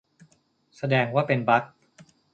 [0.77, 1.63] แสดงว่าเป็นบั๊ก!